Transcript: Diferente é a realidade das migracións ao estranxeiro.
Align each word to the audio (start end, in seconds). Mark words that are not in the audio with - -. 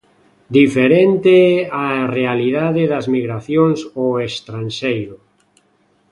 Diferente 0.59 1.35
é 1.55 1.59
a 1.87 1.87
realidade 2.17 2.83
das 2.91 3.05
migracións 3.17 3.79
ao 3.99 4.09
estranxeiro. 4.29 5.17